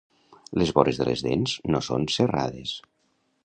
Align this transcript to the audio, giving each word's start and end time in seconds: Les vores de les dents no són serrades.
Les 0.61 0.71
vores 0.77 1.01
de 1.01 1.05
les 1.11 1.21
dents 1.29 1.55
no 1.75 1.81
són 1.91 2.11
serrades. 2.17 2.77